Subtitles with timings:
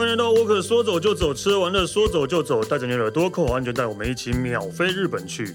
[0.00, 5.54] 欢迎来到沃克，说走就走，吃完了说走就走，带着你的耳朵扣好安全带，我们一起秒飞日本去。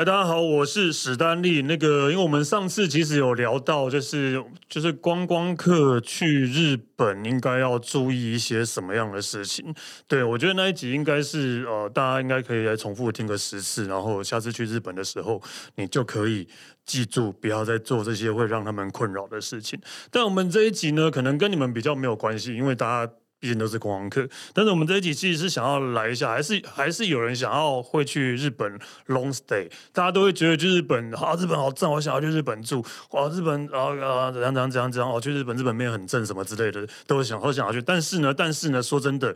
[0.00, 1.60] 大家好，我是史丹利。
[1.60, 9.74] 那个，因为我们上次其实有聊到，就是就是观光客去日本应该要注意一些什么样的事情。
[10.08, 15.38] 对，我觉得那一集应该是呃，大家应该可以来重复听个十次，然后下次去日本的时候，
[15.74, 16.48] 你就可以
[16.86, 19.78] 记住，不要再做这些会让他们困扰的事情。
[20.10, 23.12] 但我们这一集呢，可能跟你们比较没有关系，因为大家。
[23.40, 39.34] 毕竟都是观光客，但是我们这一集其实是想要来一下，还是还是有人想要会去日本 long stay，大家都会觉得去日本啊，日本好正，我想要去日本住，哇，日本啊啊怎样怎样怎样怎样，哦，去日本日本面很正什么之类的，都会想都想要去，但是呢，但是呢，说真的，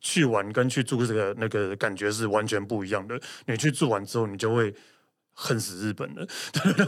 [0.00, 4.72] 去玩跟去住这个那个感觉是完全不一样的，你去住完之后，你就会。
[5.38, 6.26] 恨死日本了，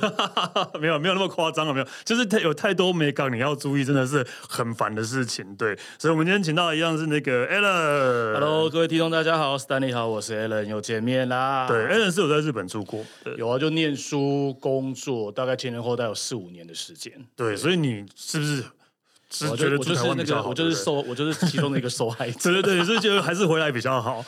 [0.81, 5.55] 没有没有那么夸张了，没有，就是太有太多美感你要注意，真的是很烦的事情。
[5.55, 11.67] 对，所以我们今天请到的一样是那个 Alan，Hello，各位听众大家好，Stanley 好，我是 Alan，又见面啦。
[11.69, 13.05] 对，Alan 是有在日本住过，
[13.37, 17.13] 有啊，就念书工作，大概前前后后有四五年的时间。
[17.37, 18.65] 对，所以你是不是？
[19.51, 22.39] 我觉得我就是那个，我就是受，我就是其中的一个受害者。
[22.51, 24.25] 对对对，所以觉得还是回来比较好。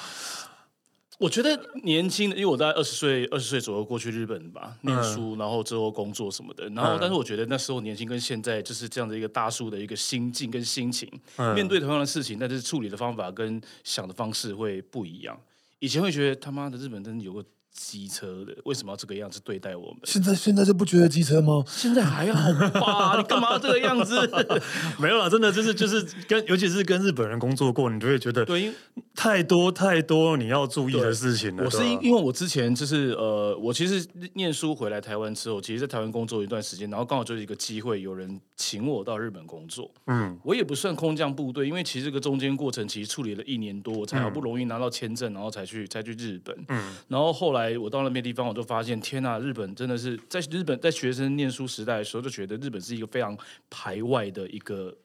[1.21, 11.07] 我觉得年轻的，因为我在二十岁二十岁左右过去日本吧，念书，然后之后工作什么的，然后但是我觉得那时候年轻跟现在就是这样的一个大叔的一个心境跟心情，
[11.55, 15.39] 面对同样的事情，但是处理的方法跟想的方式会不一样。
[15.79, 17.45] 以前会觉得他妈的日本真的有个。
[17.73, 20.01] 机车的为什么要这个样子对待我们？
[20.05, 21.63] 现在现在就不觉得机车吗？
[21.67, 23.17] 现在还好吧？
[23.17, 24.29] 你干嘛要这个样子？
[24.99, 28.73] 没有啦，真的就是就是跟尤其是跟日本人工作过，你就会觉得对，
[29.15, 31.65] 太多太多你要注意的事情了。
[31.65, 34.05] 我是因因为我之前就是呃，我其实
[34.35, 39.91] 念书回来台湾之后，其实在台湾工作一段时间，然后刚好就是一个机会，有人请我到日本工作。
[40.07, 46.57] 嗯，我也不算空降部队，因为其实这个中间过程其实处理了一年多，我才好不容易拿到签证，然后才去才去日本。
[46.69, 47.60] 嗯，然后后来。
[47.79, 53.37] 我到那边地方，我就发现，天呐，日本真的是在日本在学生念书时代的时候，就觉得日本是一个非常
[53.69, 54.97] 排外的一个，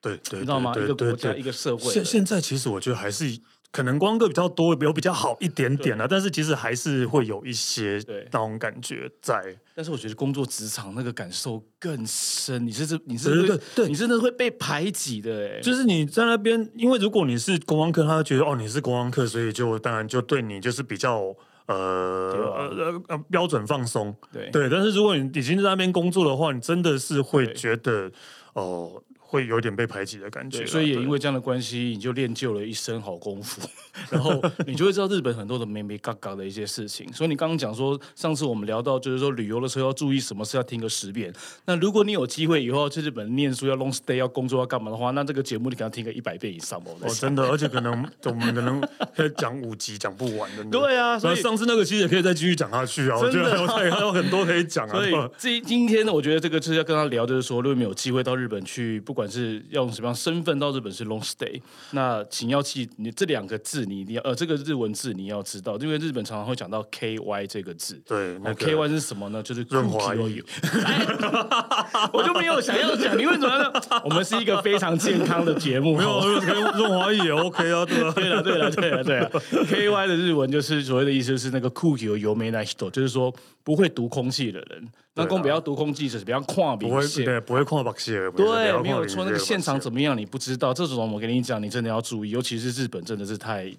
[0.00, 0.72] 对对，你知道吗？
[0.76, 1.90] 一个国家，一个社会。
[1.92, 3.38] 现现在其实我觉得还是
[3.72, 8.02] 可能光哥比较多，有比较好一点点了，但是其实还是会有一些
[8.32, 9.40] 那种感觉在。
[9.74, 21.36] 但是我觉得工作职场那个感受更深，你是这你是对对，你真的会被排挤的哎，就是你在那边，因为如果你是观光客，他觉得哦你是观光客，所以就当然就对你就是比较。
[21.66, 24.50] 呃呃呃，标准放松，对。
[24.50, 28.10] 对，但是如果你已经在那边工作的话，你真的是会觉得
[28.54, 28.92] 哦。
[28.94, 33.60] 呃会有点被排挤的感觉，所以也因为这样的关系，你就练就了一身好功夫，
[34.08, 37.12] 然后你就会知道日本很多的美眉嘎嘎的一些事情。
[37.12, 41.32] 所以你刚刚讲说，上次我们聊到就是说旅游的时候要注意什么事，要听个十遍。
[41.64, 47.08] 那如果你有机会以后去日本念书，要 long stay，要工作，要干嘛的话，那这个节目你可能听个一百遍以上哦。
[47.20, 47.96] 真的，而且可能我
[48.32, 48.80] 们可能
[49.16, 50.64] 可以讲五集讲不完的。
[50.70, 53.18] 对啊，所以上次那个其实也可以再继续讲下去啊。
[53.18, 54.92] 我觉得还有还有很多可以讲啊。
[55.36, 68.01] 所以今今天呢，我觉得这个就是要跟他聊，就是说，如果你有机会到日本去，不管是要用什么样身份到日本是 long stay，那请要记你这两个字，你一定要呃这个日文字你要知道，因为日本常常会讲到 K Y 这个字。
[68.05, 69.43] 对，那 K Y 是什么呢？
[69.43, 70.29] 就是润滑油。
[72.13, 73.71] 我就没有想要讲，你为什么呢？
[74.03, 76.19] 我们是一个非常健康的节目，没有
[76.75, 79.29] 润滑液也 OK 啊，对啊，对了，对了，对了，对啊。
[79.67, 84.87] K Y 的日文就是所谓的意思是那个空気を読めない人，就是说不会读空气的人。
[85.13, 88.31] 那公不要读空气，是比较跨明线，对，不会跨白线。
[88.31, 89.24] 对，没有 错。
[89.24, 90.72] 那个现场怎么样，你不知道。
[90.74, 93.70] 这种我跟你讲，你真的要注意，尤其是日本，真的是太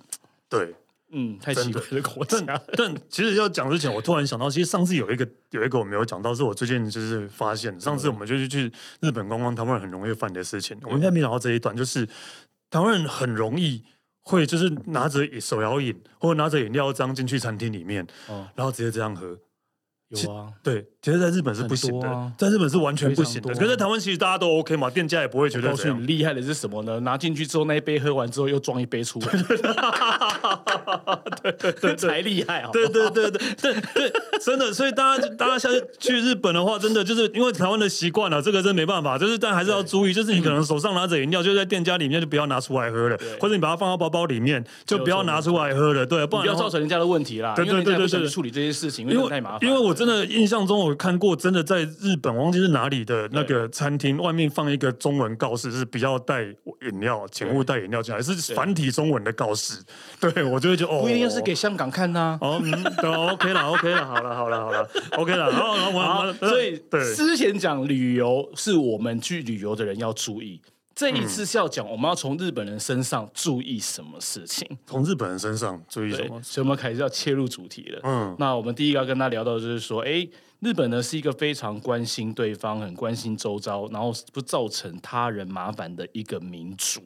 [0.50, 0.74] 对，
[1.12, 2.40] 嗯，太奇怪的国家。
[2.46, 8.72] 但但其实要讲之前，我突然想到，其实上次有一个有一个我没有讲到，是我最近就是发现，上次我们就是去
[9.02, 10.78] 日本观光，台湾人很容易犯的事情。
[10.84, 12.06] 我们应该没讲到这一段，就是
[12.70, 13.84] 台湾人很容易
[14.22, 18.06] 会就是拿着手摇饮或者拿着饮料装进去餐厅里面，
[18.56, 19.38] 然后直接这样喝。
[20.10, 23.52] 有啊，对，其实在日本是不行的，啊、在日本是完全不行的。
[23.52, 25.68] 啊、可是在台湾其实大家都 OK 嘛，店家也不会觉得。
[25.68, 26.98] 告诉你，厉害的是什么呢？
[27.02, 29.28] 拿进去之后，那一杯喝完之后，又装一杯出来。
[31.44, 32.70] 对对对，才厉害啊！
[32.72, 34.72] 对对对对对对，真的。
[34.72, 39.18] 所以大家大家下次去日本的话，真的就是因为台湾的习惯了，这个真没办法。
[39.18, 46.06] 就是但还是要注意，就是你可能手上拿着饮料，就在店家里面就不要拿出来喝了，或者你把它放到包包里面，就不要拿出来喝了。
[46.06, 47.54] 对，不然不要造成人家的问题啦。
[47.54, 49.68] 对对对对对，处理这些事情因为太麻烦。
[49.68, 49.97] 因为我。
[49.98, 59.82] 真的印象中，我看过真的在日本，忘记是哪里的那个餐厅外面放一个中文告示，是不要带饮料，请勿带饮料进来，是繁体中文的告示。
[60.22, 62.40] 对，我就会觉得哦，不一定是给香港看呐、啊。
[62.42, 62.72] 哦，嗯，
[63.02, 65.50] 对，OK 了，OK 了，好了，好了，好了，OK 了。
[65.50, 70.62] 然后，然后我，所以对之前讲旅游是我们去旅游的人要注意。
[70.98, 74.68] 这一次是要讲，我们要从日本人身上注意什么事情？
[74.88, 76.42] 从日本人身上注意什么？
[76.42, 78.00] 所以我们开始要切入主题了。
[78.02, 80.28] 嗯，那我们第一个要跟他聊到的就是说，哎，
[80.60, 87.00] 日本呢是一个非常关心对方、很关心周遭，然后不造成他人麻烦的一个民族。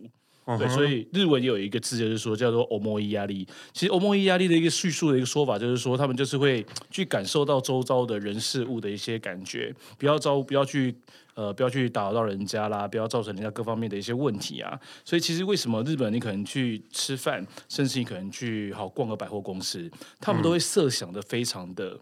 [0.47, 3.47] 嗯、对，所以日文有一个字就是说叫做“思いやり”。
[3.75, 10.94] 其实“思いやり”的一个叙述的一个说法就是说，他们就是会去感受到周遭的人事物的一些感觉，不要招，不要去。
[11.37, 14.81] 呃，不要去打扰到人家啦，不要造成人家各方面的一些问题啊。
[15.05, 19.87] 所以其实为什么日本你可能去吃饭，甚至你可能去好逛个百货公司，
[20.19, 22.00] 他们都会设想的非常的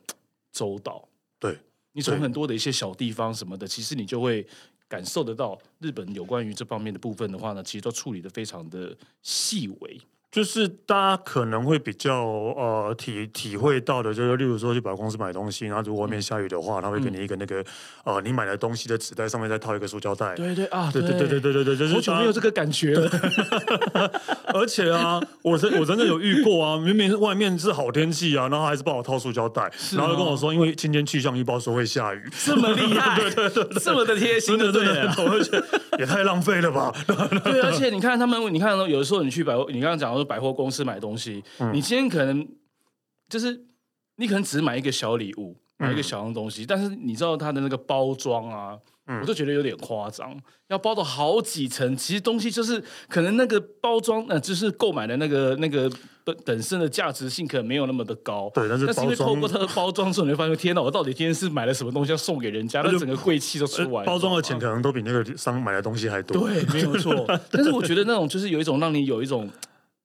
[0.52, 1.08] 周到。
[1.40, 1.58] 对，
[1.94, 4.46] 你从很多的一些小地方什么的，其实你就会
[4.89, 10.01] 感受得到日本有关于这方面的部分的话呢，其实都处理的非常的细微。
[10.31, 17.63] 就是大家可能会比较呃体体会到的，就是例如说去百货公司买东西，然后如果外面下雨的话，他会给你一个那个
[18.03, 20.35] 呃你买的东西的纸袋上面再套一个塑胶袋。
[20.35, 21.29] 对对啊，对对对。
[21.29, 23.09] 对对对对，就是好久没有这个感觉了。
[24.53, 35.61] 而且啊，我真我真的有遇过啊，明明外面是好天气啊，然后还是帮我套塑胶袋，然后就跟我说，因为今天气象预报说会下雨，这么厉害， 对对对，这么的贴心对，对，而且
[35.99, 36.91] 也太浪费了吧。
[37.43, 40.09] 对，而且你看他们，你看有的时候你去百货，你刚刚讲。
[40.29, 42.47] 百货公司买东西，嗯、你今天可能
[43.29, 43.65] 就是
[44.17, 50.37] 你可能只买一个小礼物，买一个小样东西，嗯、但是你知道它的那个包装啊，嗯、我就觉得有点夸张，
[50.67, 51.95] 要包到好几层。
[51.95, 55.89] 其实东西就是可能那个包装，呃，就是购买的那个那个
[56.33, 58.51] 本本身的价值性可能没有那么的高。
[58.53, 62.81] 对，但是，但是因为透过它的包装之后，你会发现，天哪，我到底今天是买了什么东西要送给人家？
[62.81, 64.05] 那整个贵气都出来。
[64.05, 66.47] 包装的钱可能都比那个商买的东西还多。
[66.47, 67.25] 对，没有错。
[67.51, 69.49] 但是我觉得那种就是有一种让你有一种。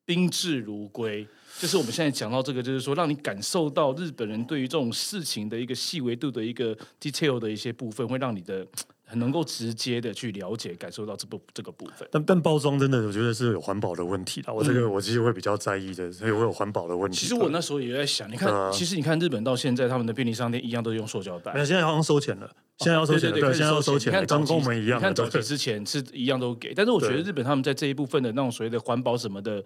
[0.07, 1.27] 宾至如归，
[1.59, 8.67] 就是我们现在讲到这个，就是说让你感受到日本人对于这种事情的一个细微度的一个 detail 的一些部分，会让你的
[9.15, 12.07] 很能够直接的去了解、感受到这部这个部分。
[12.11, 14.53] 但但包装真的，我觉得是有环保的问题的。
[14.53, 17.17] 我这个我其实会比较在意的，所以我有环保的问题。
[17.17, 21.53] 其实我那时候也在想，你看，呃、其实你看日本到现在，他们的便利商店一样都是用塑胶袋。
[21.55, 24.13] 那现在好像收钱了，现在要收钱了，对，现在要收钱。
[24.13, 29.65] 你看，跟我们一样，你看早期之前是一样都给，但是我觉得日本他们在这一部分的那种所谓的环保什么的。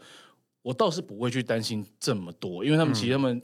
[0.62, 3.40] 我倒是不会去担心这么多，因为他们其实他们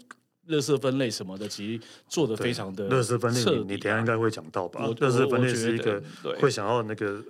[0.49, 2.89] 垃圾分类什么的，其实做的非常的。
[2.91, 4.87] 垃圾分类，你等下应该会讲到吧？
[4.87, 6.03] 垃圾分类是一个
[6.39, 7.23] 会想要那个，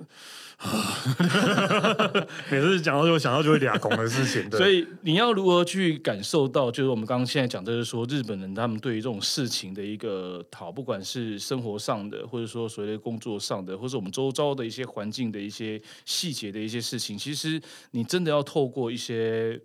[2.50, 4.50] 每次讲到就想到就会俩拱的事情。
[4.50, 6.70] 所以你要如何去感受到？
[6.70, 17.60] 就是我们刚刚现在讲，就是说日本人他们对于这种事情的一个讨，不管是生活上的，或者说所谓的工作上的，或者我们周遭的一些环境的一些细节的一些事情，其实
[17.92, 19.60] 你真的要透过一些。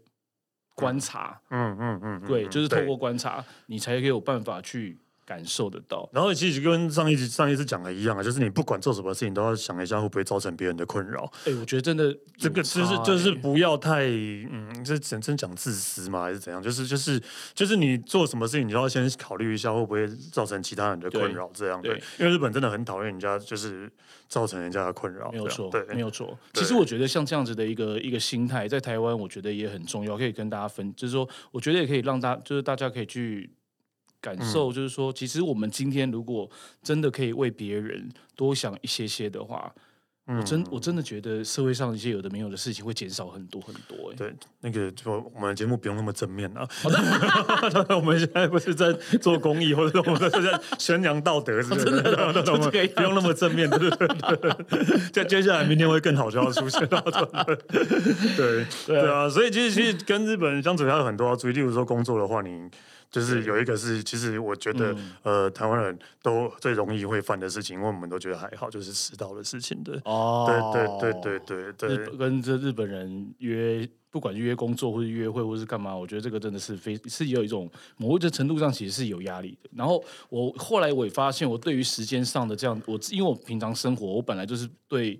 [0.80, 4.98] 观察，嗯嗯嗯，对，就是透过观察，你才可以有办法去
[5.30, 6.10] 感受得到。
[6.12, 11.32] 然后其实跟上一集上一次讲的一样啊，就是你不管做什么事情，都要想一下会不会造成别人的困扰。
[11.46, 16.24] 哎，我觉得真的这个就是就是不要太嗯，这真真讲自私嘛？
[16.24, 16.60] 还是怎样？
[16.60, 17.22] 就是就是
[17.54, 21.48] 就是你做什么事情，你都要先考虑一下会不会造成其他人的困扰。
[21.54, 23.88] 这样对，因为日本真的很讨厌人家就是。
[24.30, 26.38] 造成人家的困扰，没有错，对，没有错。
[26.54, 33.50] 其实我觉得像这样子的一个一个心态，在台湾我觉得也很重要，可以跟大家分，就是说，我觉得也可以让大，就是大家可以去
[34.22, 36.50] 感受，就是说，其实我们今天如果
[36.82, 39.74] 真的可以为别人多想一些些的话。
[40.32, 44.16] 我真我真的觉得社会上一些有的没有的事情会减少很多很多哎。
[44.16, 46.70] 对，那个就我们的节目不用那么正面了。
[46.70, 51.86] 好的， 我们现在不是在做公益，或者我们是在宣扬道德，是不是？
[51.86, 52.32] 真的，
[52.96, 53.68] 不用那么正面。
[53.72, 55.10] 对对对。
[55.12, 57.04] 在接下来明天会更好，就要出现了。
[58.38, 62.70] 对对啊，所以其实其实跟日本人相处还有很多要注意，例如说工作的话，你。
[63.12, 79.70] 就是有一个是，其实我觉得，嗯、呃，台湾人都最容易会犯的事情，因为我们都觉得还好，就是迟到的事情，对，哦，对对对对对对，跟这日本人约，不管约工作或者约会或是干嘛，我觉得这个真的是非是有一种某一个程度上其实是有压力的。
[79.74, 85.20] 然后我后来我也发现，我对于时间上的这样，我因为我平常生活，我本来就是对，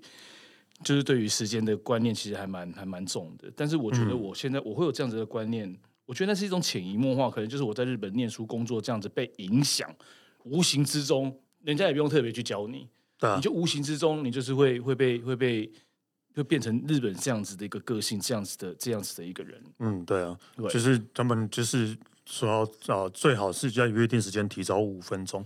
[0.84, 3.50] 就是对于时间的观念其实还蛮还蛮重的。
[3.56, 5.76] 但是我觉得我现在我会有这样子的观念。
[6.10, 9.88] 我觉得那是一种潜移默化，可能就是我在日本念书、工作这样子被影响，
[10.42, 12.88] 无形之中，人家也不用特别去教你，
[13.20, 15.70] 啊、你就无形之中，你就是会会被会被
[16.34, 19.62] 会变成日本这样子的一个个性，这样子的这样子的一个人。
[19.78, 21.96] 嗯，对啊，对就是他们就是
[22.30, 25.44] 说要啊，最好是在约定时间提早五分钟。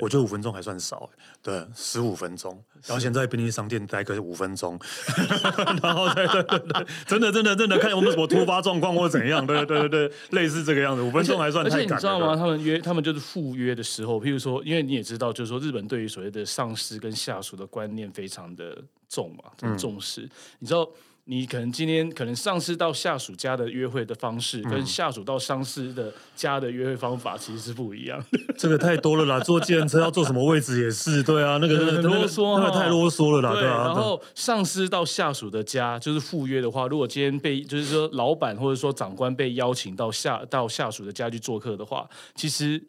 [0.00, 1.08] 我觉得五分钟还算少，
[1.40, 2.52] 对，十五分钟。
[2.86, 4.78] 然后先在便利商店待个五分钟，
[5.80, 11.78] 然后再对对对，真的真的真的看有没有什么突发状况或怎样，对对对对，类似这个样子，五分钟还算太赶。
[11.78, 12.34] 而且你知道吗？
[12.34, 18.76] 他们约他们就是赴约的时候，譬如说，因为你也知道，就是说日本对于所谓的上司跟下属的观念非常的
[19.08, 20.22] 重嘛，很重视。
[20.22, 20.88] 嗯、你知道？
[21.26, 28.22] 你可能今天可能上司到下属家的约会的方式，跟下属到上司的家的约会方法其实是不一样。
[28.58, 33.84] 这个太多了啦， 坐计程车要坐什么位置也是，对啊，那个很啰嗦，那个太啰嗦了啦，对啊。
[33.84, 42.82] 然后上司到下属的家就是赴约的话，如果今天被就是说老板或者说长官被邀请到下到下属的家去做客的话，其实。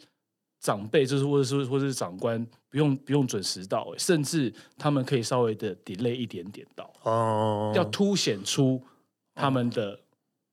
[0.66, 8.82] 长辈就是或者是或者是长官不用不用准时到，甚至他们可以稍微的 delay 一点点到哦，要凸显出
[9.36, 10.00] 他们的。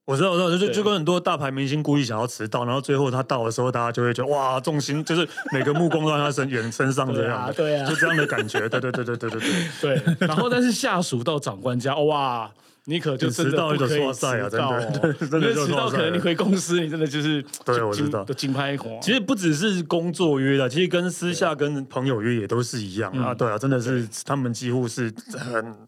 [0.05, 9.39] 我知道，我知道，就就跟很多大牌明星故意想要迟到，然后最后他到的时候，大家就会觉得哇，重心就是每个目光都在他身眼身上这样， 对啊，就这样的感觉，对对对对对对
[9.81, 10.27] 对对。
[10.27, 12.51] 然后但是下属到长官家，哇。
[12.85, 14.49] 你可就迟到一个错赛啊！
[14.49, 19.01] 真的， 真的迟到可能你回公司，你真的就是 对，我知道的金牌款。
[19.01, 23.33] 其实不只是工作约的，其实跟私下跟朋友约也都是一样啊。
[23.33, 25.87] 对啊，真的是他们几乎是很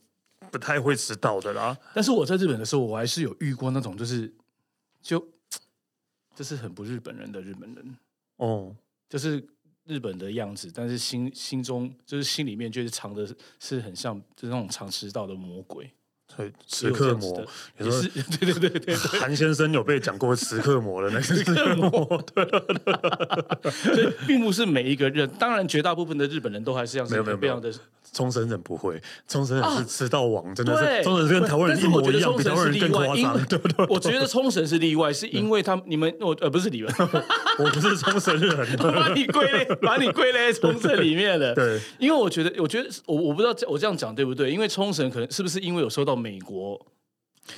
[0.50, 1.78] 不太会迟到的啦。
[1.94, 4.34] 但是我在日本的时候，我还是有遇过那种，就是
[5.02, 5.20] 就
[6.34, 7.98] 就是很不日本人的日本人
[8.38, 8.74] 哦，
[9.10, 9.46] 就是
[9.86, 13.28] 日本的样子，但是心心中就是心里面就是藏的
[13.60, 15.92] 是很像就是那种常迟到的魔鬼。
[16.36, 17.46] 对，时刻魔，
[17.78, 18.02] 你说
[18.40, 18.96] 对对对对。
[19.20, 22.44] 韩先生有被讲过时刻魔的那个时刻魔， 对，
[23.72, 27.72] 所以并不是每一个人，当然绝大部分的日本人都还是这样，没有没有这样的。
[28.16, 33.86] 冲绳人不会，冲绳人是迟到王，真的是冲绳跟台湾人一模一样，比台湾人更夸张，对不对？
[33.90, 36.90] 我觉得冲绳是例外，是因为他你们我呃不是你们，
[37.60, 44.50] 我不是冲绳人，把你归类把你归类在冲绳里面的， 对，因为我觉得我觉得我我不知道我这样讲对不对？
[44.50, 46.80] 因为冲绳可能是不是因为有受到美国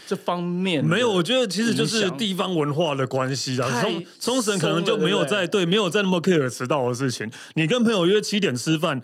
[0.08, 1.12] 这方面没有？
[1.12, 3.80] 我觉得其实就是地方文化的关系啊。
[3.80, 7.32] 冲冲绳可能就没有在对没有在那么 care 迟到的事情。
[7.54, 9.00] 你跟朋友约七点吃饭。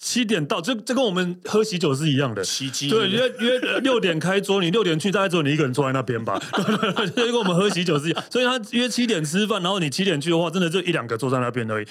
[0.00, 2.44] 七点到，这这跟我们喝喜酒是一样的。
[2.44, 2.88] 奇迹。
[2.88, 6.40] 对，约约六点开桌，你六点去，大概只有你一个人坐在那边吧。
[7.16, 11.86] 就跟我们喝喜酒是一样，所以他约七点吃饭，然后你七点去的话，真的就一两个坐在那边而已。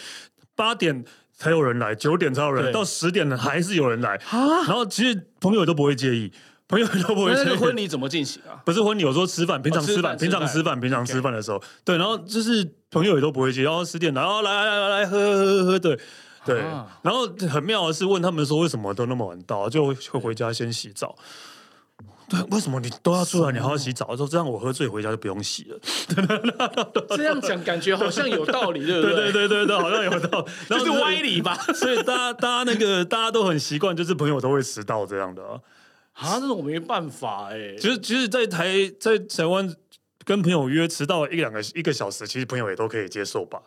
[0.56, 1.04] 八点
[1.36, 4.16] 才有人来，九点才有人，对到十点还是有人来。
[4.30, 4.64] 啊。
[4.66, 6.32] 然后其实朋友都不会介意，
[6.70, 7.44] 朋友都不会介意。
[7.44, 8.56] 那个婚礼怎么进行啊？
[8.66, 13.64] 不是婚礼，有时候吃饭，平常吃饭，平常吃饭，平常吃饭的时候，对，然后就是朋友也都不会介意。
[13.66, 16.00] 然后十点来，然后来来来来喝喝喝喝，对。
[16.48, 16.62] 对，
[17.01, 21.16] 然后很妙的是问他们说为什么都那么晚到，就会回家先洗澡。
[22.30, 24.13] 对，为什么你都要出来，你还要洗澡？
[24.18, 25.80] 说这样我喝醉回家就不用洗了。
[27.16, 29.32] 这样讲感觉好像有道理，对不对？
[29.32, 31.56] 对对对对，好像有道理， 就是歪理吧？
[31.74, 35.60] 所以大家大家那个大家都很习惯，就是朋友都会迟到这样的啊。
[36.13, 37.75] 啊，这种我没办法哎。
[37.77, 39.74] 其实其实，在台在台湾
[40.25, 43.62] 跟朋友约迟到一两个一个小时，其实朋友也都可以接受吧？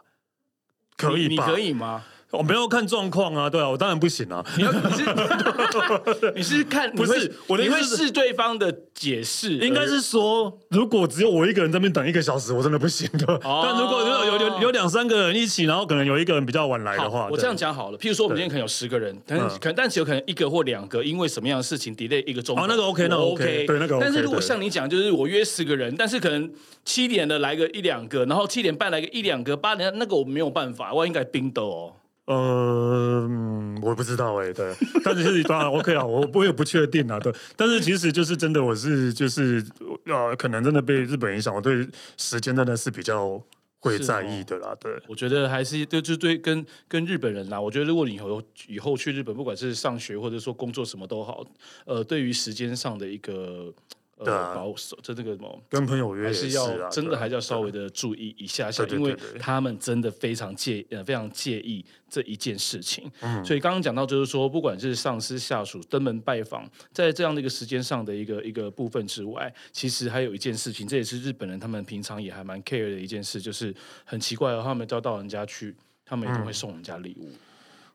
[0.98, 1.46] 可以吧？
[1.46, 2.04] 你可以吗？
[2.30, 4.44] 我没有看状况啊，对啊，我当然不行啊。
[4.56, 7.32] 你是 你是看不是？
[7.48, 13.40] 我你会视对方的解释，应该是说，如果只有我一个人在那边等一个小时，我真的不行的。
[13.42, 17.98] 但如果有有有两三个人一起，然后可能有一个人比较晚来的话，我这样讲好了。
[17.98, 22.56] 譬如说，我们今天可能有十个人，但可能但只有可能一个或两个，因为什么样的事情 delay 一个钟。
[22.56, 23.98] 哦，那个 OK，那 OK，对那个。
[24.00, 26.48] 但是如果像你讲，就是我约十个人，但是可能
[26.84, 31.92] 七点的来个一两个，然后七点半来个一两个，八点那个我没有办法，我应该冰斗哦。
[32.32, 34.72] 呃、嗯，我不知道哎、欸，对，
[35.02, 39.64] 但是是当然 OK 啊，我我也不确定啊，对，但是其实就是真的，我是就是
[40.06, 41.84] 呃，可能真的被日本影响，我对
[42.16, 43.42] 时间真的是比较
[43.80, 51.44] 会在意的啦，哦、对，我觉得还是就就对跟跟日本人啦，我觉得如果你以后以后去日本，不管是上学或者说工作什么都好，
[51.84, 53.74] 呃，对于时间上的一个。
[54.24, 63.10] 对啊，保守就这个什么，跟朋友约还是要真的还是要稍微的注意一下下，因为他们真的非常介呃非常介意这一件事情。
[63.20, 73.74] 嗯，所以刚刚讲到就是说，不管是上司下属登门拜访，在这样的一个时间上的一个一个部分之外，其实还有一件事情，这也是日本人他们平常也还蛮 care 的一件事，就是
[74.04, 75.74] 很奇怪的，他们要到人家去，
[76.04, 77.30] 他们一定会送人家礼物。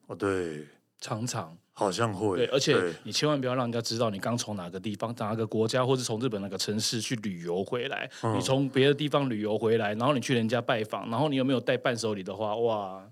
[0.08, 0.66] 哦，对，
[1.06, 1.56] 常常。
[1.78, 8.10] 好像会，对，而且你千万不要让人家知道你刚从哪个地方、哪个国家，或是从日本哪个城市去旅游回来。
[8.24, 13.06] 嗯、你从别的地方旅游回来，然后你去人家拜访，然后你有没有带伴手礼的话，哇，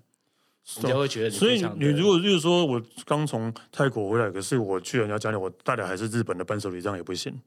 [0.80, 1.34] 人家会觉得你。
[1.34, 7.38] 所以你如果就是说我刚从泰国回来，可是我去人家家里，我带的还是日本的伴手礼，这样也不行。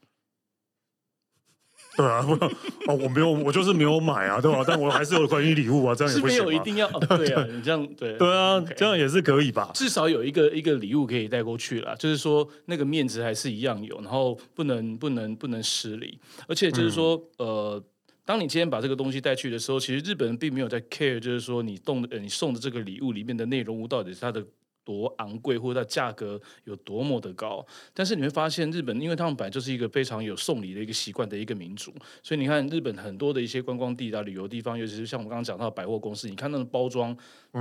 [1.98, 2.34] 对啊，不
[2.88, 4.63] 哦，我没有，我就是没有买啊，对吧？
[4.66, 6.38] 但我还是有关于礼物啊，这样也不行。
[6.38, 9.72] 是没有一定要，哦、 对啊，你这样对对啊，okay, 这样也是可以吧？
[9.74, 17.84] 至少有一个一个礼物可以带过去啦，就是说那个面子还是一样有，然后不能不能不能失礼，而且就是说、嗯、呃。
[18.27, 24.46] 当你今天把这个东西带去的时候，其实日本人并没有在 care，就是说你动的、你送的这个礼物里面的内容物到底是它的
[24.88, 27.65] 多昂贵，或者它价格有多么的高。
[27.94, 37.13] 但是你会发现，日本因为他们本来就是一个非常有送礼的一个习惯的一个民族，所以你看日本很多的一些观光地啊、旅游地方，尤其是像我们刚刚讲到的百货公司，你看那个包装，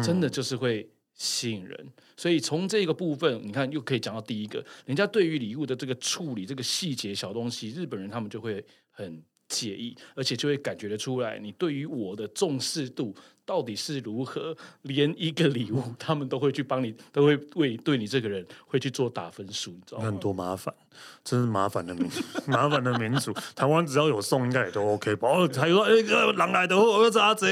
[0.05, 1.77] 真的就是会吸引人。
[1.81, 9.21] 嗯、所以从这个部分，你看又可以讲到第一个，人家对于礼物的这个处理、这个细节小东西，日本人他们就会很。
[9.49, 13.15] 介意，而且就会感觉得出来，你对于我的重视度
[13.47, 14.55] 到底是如何？
[14.83, 20.05] 连一个礼物，他们都会去帮你，都会为对你这个人会去做打分数，你知道吗？
[20.05, 20.75] 很多麻烦，
[21.25, 22.07] 真是麻烦的民，
[22.47, 23.33] 麻烦的民族。
[23.55, 25.29] 台湾只要有送，应该也都 OK 吧？
[25.29, 27.47] 哦，还有说，哎哥，狼来的我咋子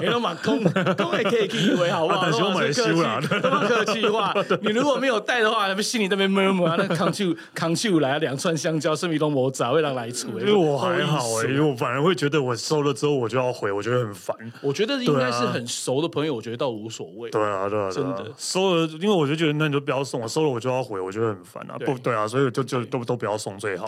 [0.00, 0.34] 没有嘛？
[0.36, 2.20] 空空也可以以为好不好？
[2.22, 4.32] 我买修了，这么客气话，
[4.62, 10.38] 你如果没有带的话，那边心里那边闷闷啊，那扛起扛起来两串香蕉，生米都磨杂，会让来处。
[10.38, 14.36] 因为我还好哎，因为我反而会觉得我收了之后我就要回，我觉得很烦。
[14.60, 14.91] 我觉得。
[14.98, 17.30] 这应该是很熟的朋友，我觉得倒无所谓。
[17.30, 21.76] 对啊，对啊，真的收了，因为我就觉得那你就不要送，我收了我就要回，我觉得很烦啊。
[21.78, 23.86] 不对啊，所以就就都都不要送最好。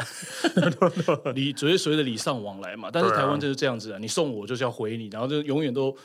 [1.35, 5.97] 礼所谓所谓的礼尚往来嘛，但是台湾就是这样子啊，你送我就是要回你，然后就永远都。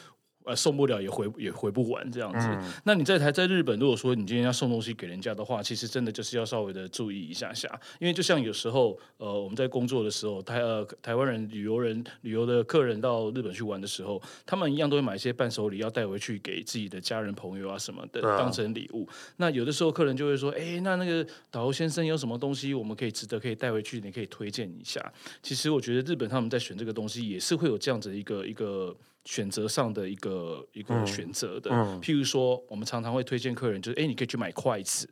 [0.49, 2.47] 呃，送不了也回也回不完这样子。
[2.49, 19.07] 嗯、那你在台在日本，如果说你今天要送东西给人家的话，其实真的就是要稍微的注意一下下，因为就像有时候，呃，我们在工作的时候，台呃台湾人旅游人旅游的客人到日本去玩的时候，他们一样都会买一些伴手礼要带回去给自己的家人朋友啊什么的，啊、当成礼物。
[19.37, 24.99] 那有的时候客人就会说，哎、欸，那那个导游先生有什么东西我们可以值得可以带回去，你可以推荐一下。
[25.43, 28.95] 其实我觉得日本他们在选这个东西也是会有这样子一个一个。
[29.28, 35.08] 选择上的一个一个选择的，嗯嗯、譬如说，我们常常会推荐客人，就是哎，你可以去买筷子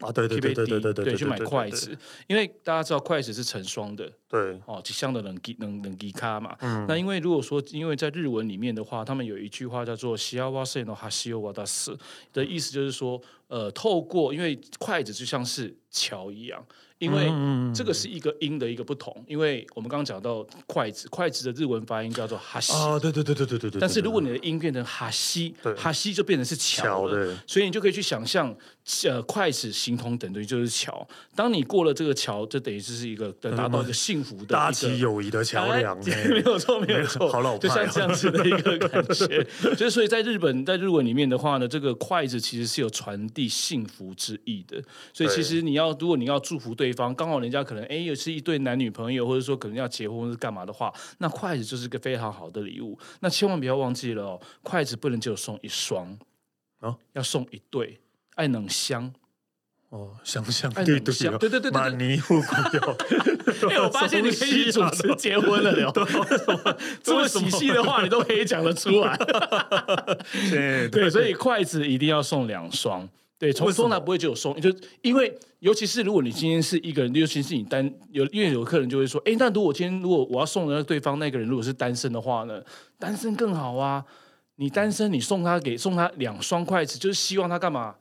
[0.00, 1.96] 啊，对对对对对对对，对，去买筷子，
[2.26, 6.56] 因为大家知道筷子是成双的，对，哦，吉祥的能吉能能吉卡嘛。
[6.60, 11.94] 嗯、那因为如果说，因为在日文里面的话，他们有一句话叫做“幸せの桥を渡す”
[12.32, 16.64] 的意思，就是说，呃，透过因为筷子就像是桥一样。
[16.99, 17.29] 因为
[17.73, 22.71] 这个是一个音的一个不同，因为我们刚刚讲到筷子，筷子的日文发音叫做哈西。
[22.73, 23.81] 啊，对对对对对对对。
[23.81, 28.55] 但是如果你的音变成哈西，哈西就变成是巧的，所以你就可以去想象，
[29.05, 31.07] 呃，筷子形同等于就是桥。
[31.35, 39.43] 当你过了这个桥，就等于就是一个达到一个幸福的搭起友谊的桥梁， 没有错，没有错，好老派，就像这样子的一个感觉。
[39.77, 44.81] 就是所以在日本，在日文里面的话呢，这个筷子其实是有传递幸福之意的。
[45.13, 46.95] 所以其实你要，如果你要祝福对。
[46.95, 52.97] 方刚好人家可能哎，又是一对男女朋友，或者说可能要结婚是干嘛的话，那筷子就是个非常好的礼物。
[53.19, 56.17] 那千万不要忘记了哦，筷子不能只有送一双
[56.79, 57.99] 哦，要送一对，
[58.35, 59.11] 爱能香。
[59.89, 60.69] 哦，香香。
[60.73, 62.47] 对对香，对对对对，满泥护骨。
[63.69, 65.91] 哎，我发现你可以主持结婚了 了，
[67.01, 69.15] 这么喜气的话你都可以讲得出来。
[70.49, 73.07] 对对，所以筷子一定要送两双。
[73.37, 82.61] 对，从中他不会只有送，就因为尤其是如果你今天是一个人，尤其是你单有，因为有客人就会说，哎，那如果今天如果我要送的对方那个人如果是单身的话呢，
[82.97, 84.03] 单身更好啊，
[84.55, 87.95] 你单身你送他给送他两双筷子，就是希望他干嘛？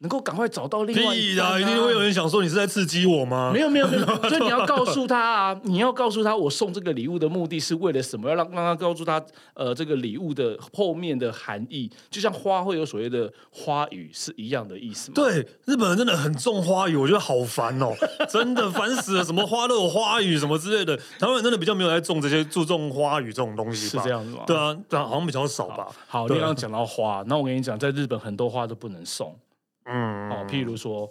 [0.00, 3.50] 能够赶快找到另外一个、啊，一定会有人想说你是在刺激我吗？
[3.54, 8.28] 没有没有没有， 所以你要告诉他啊，你要告诉他，我送这个礼物的目的是为了什么？
[8.28, 9.22] 要让让他告诉他，
[9.54, 15.14] 呃，这个礼物的后面的含义，就像花会有所谓的花语是一样的意思吗？
[15.14, 17.94] 对，日本人真的很重花语，我觉得好烦哦，
[18.28, 24.42] 真的烦死了，什么花都有花语什么之类的，台湾人真的比较没有在种这些注重花语这种东西，是这样子吗？
[24.46, 25.86] 对啊，对啊，好像比较少吧。
[26.06, 29.34] 好，好你刚刚讲到花，那我跟你讲，在日本很多花都不能送。
[29.84, 31.10] 嗯，哦，譬如说，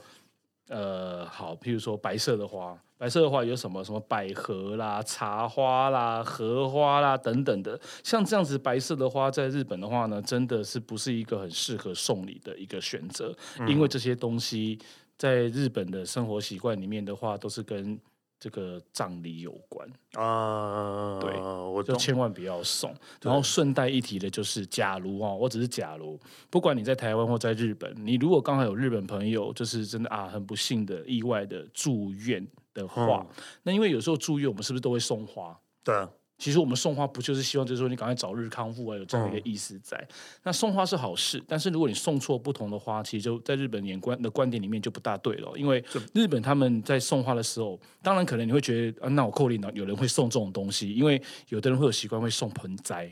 [0.69, 3.83] 呃，好，譬如说白色的花，白色的花有什么？
[3.83, 14.79] 什么百合啦、茶花啦、荷花啦等等的，像这样子白色的花，在日本的话呢，真的是不是一个很适合送礼的一个选择，嗯、因为这些东西
[15.17, 17.99] 在日本的生活习惯里面的话，都是跟。
[18.43, 22.93] 这个葬礼有关啊，对，我就千万不要送。
[23.21, 35.57] 然后顺带一提的就是，假如哦，我只是假如，不管你在台湾或在日本，你如果刚好有日本朋友，就是真的啊，很不幸的意外的住院的话，嗯、那因为有时候住院，我们是不是都会送花？
[35.81, 35.95] 对。
[36.43, 39.95] 其实我们送花不就是希望，就是说你赶快早日康复啊，有这样一个意思在。
[39.97, 40.07] 嗯、
[40.43, 45.53] 那送花是好事，但是如果你送错不同的花，其实就在日本眼观的观点里面就不大对了。
[45.55, 45.81] 因为
[46.13, 53.09] 日本他们在送花的时候，当然可能你会觉得啊，那我扣零呢，有人会送这种东西，因为有的人会有习惯会送盆栽，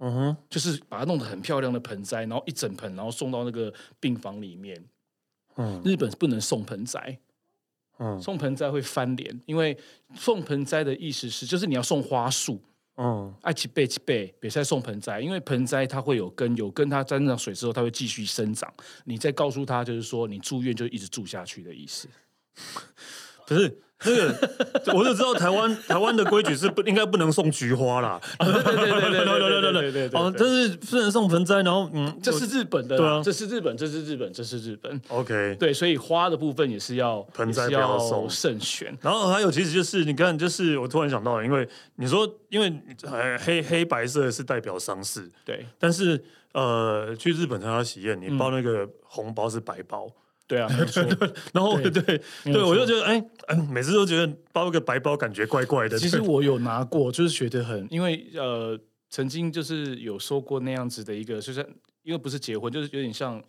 [0.00, 4.84] 嗯哼，就是把它弄得很漂亮的盆栽，然后一整盆，然后送到那个病房里面。
[5.58, 7.16] 嗯，日本不能送盆栽。
[7.98, 9.76] 嗯，送盆栽会翻脸，因为
[10.14, 12.60] 送盆栽的意思是，就是你要送花束。
[12.98, 18.72] 嗯，爱七倍七倍，别再送盆栽，因为盆栽它会有根，有根它沾上水之后，它会继续生长。
[19.04, 22.08] 你再告诉他，就是说你住院就一直住下去的意思。
[23.46, 23.78] 不是。
[23.98, 24.34] 这个
[24.94, 28.20] 我就知道台湾 台湾的规矩是不应该不能送菊花啦。
[28.38, 30.20] 对对对对对对对对对。
[30.20, 35.00] 哦，但是不能送盆栽，然后嗯，这是日本的，对啊，这是日本，这是日本，这是日本。
[35.08, 38.96] OK，对，所以花的部分也是要盆栽要送，慎选。
[39.00, 42.72] 然后还有，其实就是你看，就是我突然想到，因为你说，因为
[43.38, 50.06] 黑黑白色是代表丧事，对，但是呃，去日本参加喜宴，你包那个红包是白包。
[50.46, 50.68] 对啊，
[51.52, 53.24] 然后对对，对我就觉得哎，
[53.70, 55.98] 每次都觉得包一个白包感觉怪怪的。
[55.98, 58.78] 其实我有拿过，就是觉得很，因为呃，
[59.10, 61.60] 曾经就是有收过那样子的一个，就是
[62.02, 63.42] 因为不是结婚，就是有点像。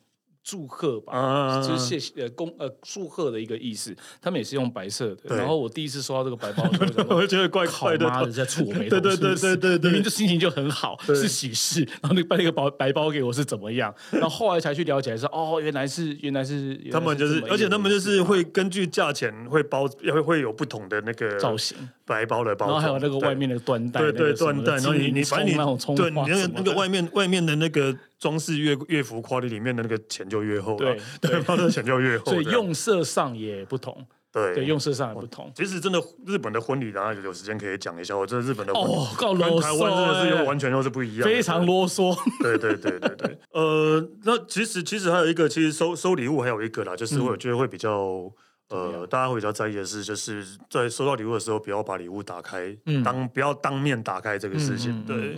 [0.47, 3.93] 祝贺吧，啊、就是谢谢呃恭呃祝贺的一个意思。
[4.21, 5.35] 他们也是用白色的。
[5.35, 8.95] 然后我第一次收到这个白包的时候， 我就觉得怪怪的，在触我眉头。
[9.01, 11.81] 对对对对对，明明就心情就很好，是喜事。
[12.01, 13.93] 然后你办那个包白包给我是怎么样？
[14.09, 27.93] 然后后来才去了解说，哦，原来是原来是他们就是，而且他们就是会根据价钱会包，会会有不同的那个造型白包的包，然后还有那个外面的缎带，对对缎带，然后你你反正你对你那个那个外面外面的那个。
[28.19, 32.25] 装饰越越浮夸的，里面的那个钱就越厚，对 对，它的钱就越厚。
[32.31, 33.93] 所以用色上也不同，
[34.31, 34.55] 对。
[34.55, 35.51] 对，用色上也不同。
[35.55, 38.17] 其实真的日本的婚礼，然后有时间可以讲一下。
[38.17, 42.17] 我这日本的哦，跟台湾真的是又完全又是不一样，非常啰嗦。
[42.41, 48.31] 对对对对对， 呃，那其实其实还有一个，其实收收礼物还有一个啦，就是我觉得会比较
[48.69, 55.37] 呃，大家会比较在意的是，就是在收到礼物的时候，不要把礼物打开，当不要当面打开这个事情，对。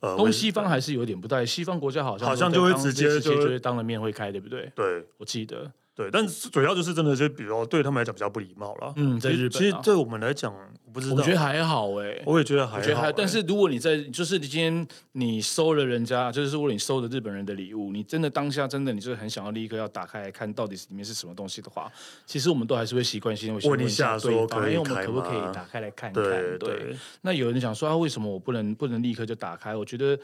[0.00, 4.70] 呃，东西方还是有点不太，西方国家好像好像就会直接就会当了面会开，对不对？
[4.74, 5.70] 对，我记得。
[5.98, 8.92] 对，但主要就是真的，就比如对他们来讲比较不礼貌了。
[8.94, 13.10] 嗯，在日本，其实对我们来讲，我不知道，我觉得还好哎，我也觉得还好。
[13.10, 21.90] 但是如果你在，就是你今天你收了人家，就是如果你收了日本人的礼物，你真的当下真的你就是很想要立刻要打开来看到底里面是什么东西的话，
[22.24, 26.22] 其实我们都还是会习惯性问一下对方，哎，我们可不可以打开来看看？
[26.60, 26.96] 对。
[27.22, 29.74] 那有人想说啊，为什么我不能不能立刻就打开？
[29.74, 30.16] 我觉得。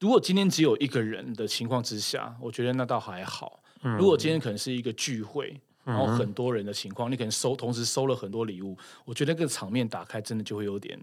[0.00, 3.60] 如果今天只有一个人的情况之下，我觉得那倒还好。
[3.84, 10.98] 嗯、如果今天可能是一个聚会，然后很多人的情况，嗯、你可能收同时收了很多礼物，我觉得那个场面打开真的就会有点。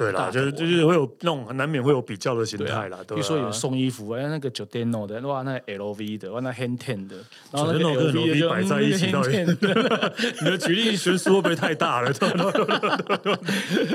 [0.00, 2.96] 对啦，就是就是会有那种难免会有比较的心态啦。
[3.06, 7.16] 比如说有送衣服，哎，那个 Giordano 的，哇，那 LV 的，哇，那 Hang Ten 的，
[7.52, 9.08] 然后那个 LV 摆在一起，
[10.40, 12.10] 你的举例悬殊会不会太大了？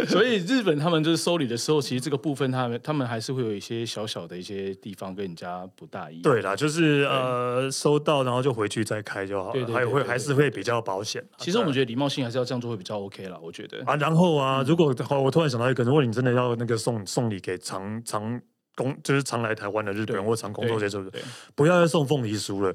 [0.07, 6.21] 所以日本他们就是收礼的时候，其实这个部分他们他们还是会有一些小小的一些地方跟人家不大一样。
[6.21, 11.23] 对啦，就是呃，收到然后就回去再开就好了，还会还是会比较保险。
[11.39, 15.94] 其实我们觉得礼貌性还是要这样做会比较 OK 啦，我觉得啊，然后啊，如果好，我突然想到一个。
[15.95, 18.41] 如果你真的要那个送送礼给常常
[18.75, 21.23] 工，就是常来台湾的日本人或常工作这些，是不是？
[21.55, 22.73] 不要再送凤梨酥了，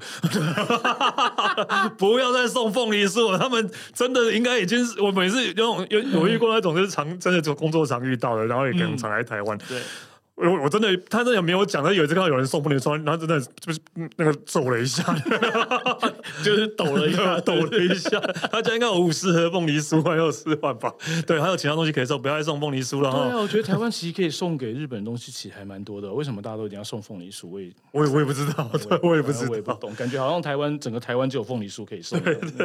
[1.99, 3.37] 不要再送凤梨酥了。
[3.37, 9.55] 他们真的应该已经是我每次有有有遇过那种，就是常真的就工作常遇到的，然后也可能常来台湾。
[9.69, 9.79] 对。
[10.41, 13.79] 我我真的，他真的没有讲，他有一次看到有人送凤梨酥，然后真的就是
[14.17, 15.03] 那个皱了一下，
[16.43, 18.19] 就是抖了一下，抖了一下。
[18.51, 20.91] 他家应该有五十盒凤梨酥，还有四万吧？
[21.27, 23.11] 对，还有其他东西可以送，不要再送凤梨酥了。
[23.11, 26.11] 对啊，我觉得台湾其实可以送给日本的东西，其实还蛮多的。
[26.11, 27.47] 为什么大家都一定要送凤梨酥？
[27.47, 28.67] 我也我也我也不知道，
[29.03, 29.93] 我也不知道，我也不懂。
[29.93, 32.19] 感觉好像台湾整个台湾只有凤梨酥可以送。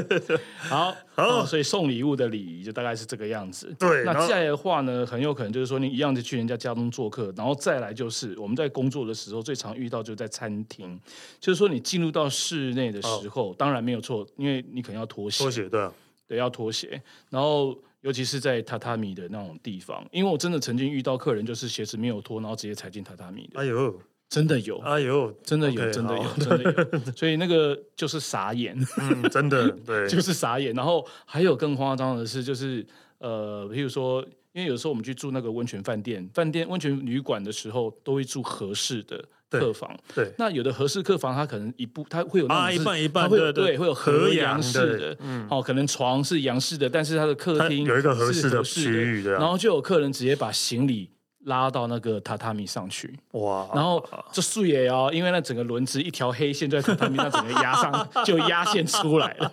[0.69, 3.71] 好，好，所以送礼物的礼仪就大概是这个样子。
[3.79, 7.55] 对，那接下来的话呢，很有可能就是说你一样的去人家家中做客，然后。
[7.67, 10.97] 再来就是我们在工作的时候最常遇到，就是在餐厅，
[11.41, 15.91] 就是说你进入到室内的时候，当然没有错，因为你可能要脱鞋，脱鞋对，
[16.29, 17.03] 对，要脱鞋。
[17.29, 23.59] 然后尤其是在榻榻米的那种地方，因为我真的曾经遇到客人，就是鞋子没有脱，然后直接踩进榻榻米的。
[23.59, 27.13] 哎呦，真的有，哎呦，真的有，真的有，真的有。
[27.17, 30.73] 所以那个就是傻眼，嗯，真的对， 就是傻眼。
[30.73, 32.87] 然后还有更夸张的是，就是
[33.19, 34.25] 呃，譬如说。
[34.57, 39.95] 因为有时候我们去住那个温泉饭店、饭店温泉旅馆的时候，都会住合适的客房。
[40.15, 51.11] 对，那有的合适客房，它可能一部它会有那种一半一半，会对会有合洋式的，嗯，哦，可能床是洋式的，但是它的客厅有一个合适的区域的，然后就有客人直接把行李
[51.45, 53.69] 拉到那个榻榻米上去，哇！
[53.75, 59.53] 然后就碎也哦，因为那整个轮子一条黑线在榻榻米上，整个压上就压线出来了。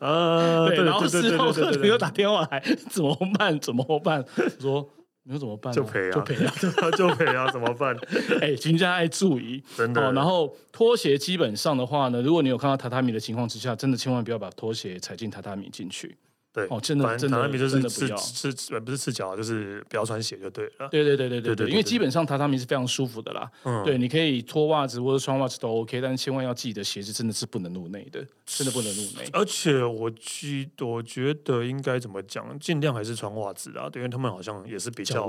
[0.00, 3.58] 呃，对，然后事后客人又打电话来，怎么办？
[3.58, 4.24] 怎么办？
[4.36, 4.90] 我说。
[5.26, 5.72] 你说怎么办？
[5.72, 6.52] 就赔啊，就赔啊，
[6.98, 7.96] 就赔啊，怎么办？
[8.42, 10.12] 哎、欸，请大家注意， 真的。
[10.12, 16.14] 然后拖鞋基本上的话呢，如果你有看到榻榻米的情况之下，真的千万不要把拖鞋踩进榻榻米进去。
[16.54, 20.88] 对哦，真的真的真的不要，是不是赤脚，就是不要穿鞋就对了。
[20.88, 23.50] 对对对对对对，因为基本上榻榻米是非常舒服的啦。
[23.64, 29.28] 嗯，对，你可以脱袜子或者穿袜子都 OK，但是千万要记得鞋子真的是不能入内的，真的不能入内。
[29.32, 35.28] 而且我记，我觉得应该怎么讲，尽量还是穿袜子啊，对，因为他们好像也是比较。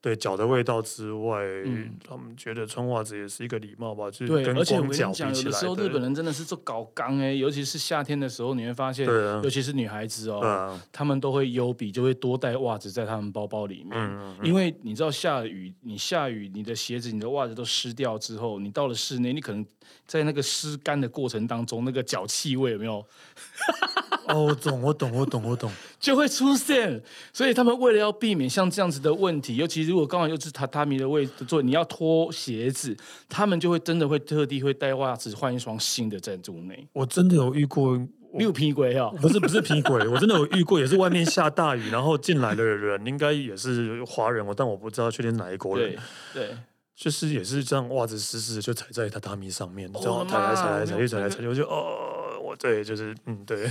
[0.00, 4.08] 对脚的味道之外，嗯，他们觉得穿袜子也是一个礼貌吧。
[4.10, 9.04] 就是跟光脚比起来，有的时候日本人真的是做搞刚哎，尤其是夏天的时候，你会发现，
[9.42, 14.36] 尤其是女孩子哦，他们都会优比，就会多带袜子在他们包包里面。
[14.42, 19.66] 因为你知道下雨，你下雨，你的鞋子、你的袜子都湿掉之后，你到了室内，你可能
[20.06, 23.04] 在那个湿干的过程当中，那个脚气味有没有？
[24.28, 27.02] 哦，我懂，我懂，我懂，我懂， 就会出现。
[27.32, 32.96] 所以他们为了要避免像这样子的问题，尤其如果刚好又是榻榻米的位置做，你要脱鞋子，
[33.28, 36.86] 他们就会真的会特地会带袜子换一双新的在住内。
[36.92, 37.98] 我真的有遇过
[38.34, 45.96] 六皮鬼啊，不是不是皮鬼，我真的有遇过，也是外面下大雨，然后进来的人应该也是华人，我但我不知道确定哪一国人。
[46.34, 46.56] 对，对
[46.94, 52.07] 就是也是这样，袜子湿湿的就踩在榻榻米上面，然后踩来踩来踩去踩来踩去，我就哦。
[52.56, 53.64] 对，就是嗯，对，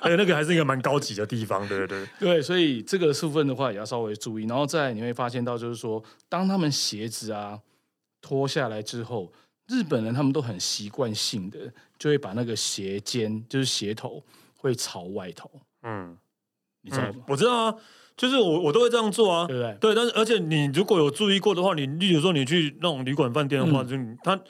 [0.00, 4.44] 而 且那个还是一个蛮高级的地方，对对对，所以这个部分的话也要稍微注意。
[4.46, 7.58] 然后再你会发现到，就是说，当他们鞋子啊
[8.20, 9.32] 脱下来之后，
[9.68, 11.58] 日本人他们都很习惯性的
[11.98, 14.22] 就会把那个鞋尖，就是鞋头
[14.56, 15.50] 会朝外头。
[15.82, 16.16] 嗯，
[16.82, 17.12] 你知道吗？
[17.16, 17.74] 嗯，我知道啊，
[18.16, 19.76] 就是我我都会这样做啊，对不对？
[19.80, 24.40] 对，但是而且你如果有注意过的话，你例如说你去那种旅馆饭店的话，嗯，就他。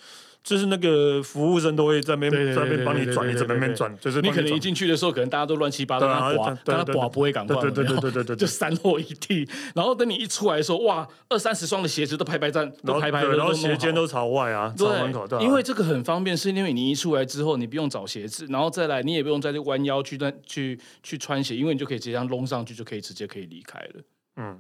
[0.45, 3.97] 就是那个服务生都会在那边在那边帮你转，一直在那边转。
[3.99, 9.49] 就是你可能一进去的时候，可能大家都乱七八糟，他刮，但他刮不会赶快，对对对对对对，就散落一地。
[9.75, 15.27] 然后等你一出来的时候，哇，二三十双的鞋子都排排站，都排排的，然后鞋尖都朝外啊，朝门口。
[15.27, 24.03] 对，因为这个很方便，是因为你一出来之后，你不用找鞋子，然后再来你也不用再去弯腰去去去穿鞋，因为你就可以直接这样弄上去，就可以直接可以离开了。
[24.37, 24.59] 嗯。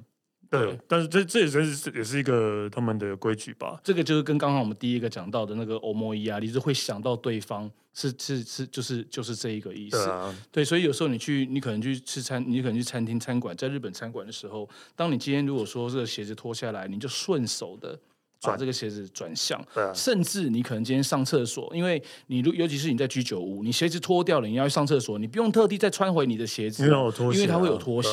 [0.59, 3.81] 对，但是这这也是也是一个他们的规矩吧。
[3.83, 9.97] 这个就是跟刚刚我们第一个讲到的那个欧摩伊啊，你是会想到对方是是是，就是就是这一个意思。
[10.05, 17.99] 对啊，对，所以有时候你去，你可能去吃餐，你可能去餐厅餐馆，在日本餐馆的时候，当你今天如果说这个鞋子脱下来，你就顺手的。
[18.43, 28.11] 把这个鞋子转向，啊、甚至你可能今天上厕所，因为你如尤其是你在居酒屋，你鞋子脱掉了，你要去上厕所，你不用特地再穿回你的鞋子，因为，啊、因为它会有拖鞋。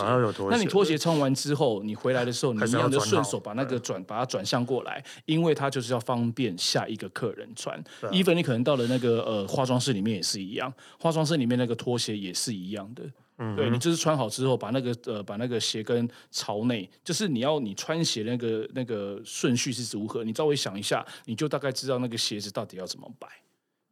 [0.49, 7.83] 那你拖鞋穿完之后，你回来的时候，你一样的顺手把那个转，把它转向过来，因为它就是要方便下一个客人穿。
[8.11, 13.03] even 你可能到了那个呃化妆室里面也是一样，化妆室里面那个拖鞋也是一样的。
[13.43, 23.27] 嗯、对，你就是穿好之后，把那个呃，把那个鞋跟朝内，就是你要你穿鞋那个那个顺序是如何，你稍微想一下，你就大概知道那个鞋子到底要怎么摆。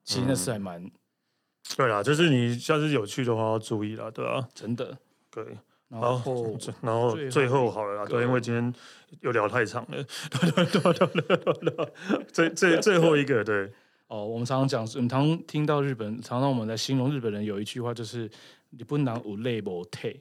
[0.04, 0.92] 其实那是还蛮、嗯，
[1.76, 4.96] 对啦，就是你下次有去的话要注意啦，对啊，真的，
[5.32, 5.44] 对。
[5.88, 8.72] 然后， 然后最后好了啦，对，因为今天
[9.22, 11.94] 又聊太长了，对对对对对对，
[12.32, 13.74] 最最最后一个对。
[14.10, 18.30] 哦，我们常常讲，我们常听到日本，常常我们在形容日本人有一句话就是。
[18.72, 20.20] 你不能无泪不退，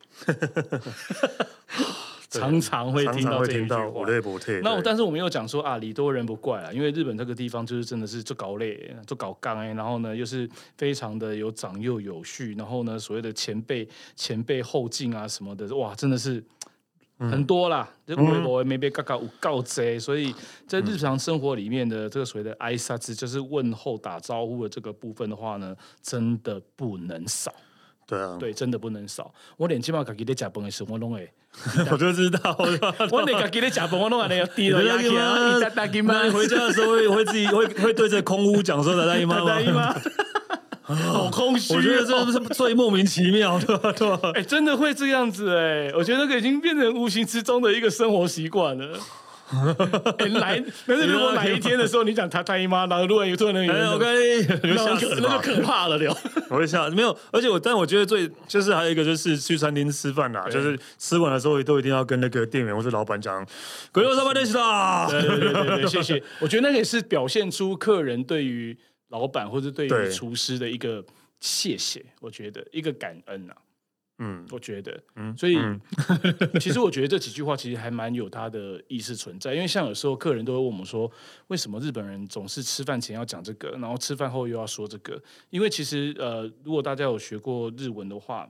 [2.31, 4.07] 常常会听到这一句话。
[4.62, 10.48] 那但是我们又讲说啊，礼多人不怪啊，因为日本这个地方就是真的是做搞累，做搞刚哎，然后呢又是
[10.79, 16.42] 非常的有长幼有序，然后呢所谓的前辈前辈后进啊什么的，哇，真的是
[17.19, 17.89] 很多啦。
[18.07, 20.35] 这微博没被嘎嘎有告贼，所以
[20.67, 27.53] 在日常生活里面的这个所谓的挨萨兹，就是问候打招呼的这个部分的话呢，真的不能少。
[28.07, 29.31] 对啊，对，真的不能少。
[29.59, 31.31] 我连起码自己在吃饭的时候，我拢会，
[31.93, 32.57] 我就知道。
[33.11, 34.81] 我连自己在吃饭，我拢还要低了。
[34.81, 39.95] 你回家的时候会会自己会会对着空屋讲说的大姨妈吗？
[41.12, 44.33] 好空虚，我觉得这是 最莫名其妙的， 对吧？
[44.35, 48.98] 哎，真的会这样子哎，我觉得那个已经变成无形之中的一个生活习惯了。
[50.40, 55.09] 来，但是如果哪一天的时候你讲他大姨妈，然后如果有突然那个，哎，OK，那就
[55.40, 56.16] 可怕了，了。
[56.51, 63.42] 我会笑，没有，而且我，但我觉得最就是还有一个就是去餐厅吃饭呐，就是吃完的时候都一定要跟那个店员或者老板讲，
[63.90, 65.07] 各位上班练习啦。
[65.11, 66.22] 对对对对，谢谢。
[66.40, 68.77] 我觉得那个也是表现出客人对于
[69.10, 71.06] 老板或者对于厨师的一个
[71.39, 73.56] 谢谢，我觉得一个感恩呐。
[74.20, 75.82] 嗯，我觉得，嗯，所以、嗯、
[76.60, 81.12] 其实我觉得这几句话其实还蛮有它的意思存在，因为像有时候客人都会问我们说，
[81.48, 85.22] 为什么日本人总是吃饭前要讲这个，然后吃饭后又要说这个？
[85.50, 88.48] 因为其实呃，如果大家有学过日文的话，